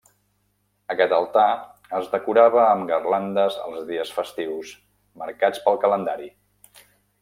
[0.93, 1.43] Aquest altar
[1.99, 4.75] es decorava amb garlandes els dies festius
[5.25, 6.37] marcats pel calendari.